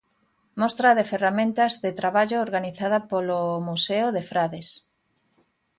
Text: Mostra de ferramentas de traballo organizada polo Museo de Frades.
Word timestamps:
Mostra 0.61 0.91
de 0.97 1.03
ferramentas 1.11 1.73
de 1.83 1.91
traballo 1.99 2.37
organizada 2.47 2.99
polo 3.11 3.39
Museo 3.67 4.05
de 4.15 4.21
Frades. 4.29 4.67